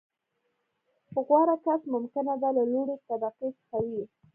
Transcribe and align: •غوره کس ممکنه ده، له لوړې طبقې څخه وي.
•غوره 1.25 1.55
کس 1.65 1.81
ممکنه 1.93 2.33
ده، 2.41 2.49
له 2.57 2.63
لوړې 2.71 2.95
طبقې 3.09 3.49
څخه 3.57 3.77
وي. 3.87 4.03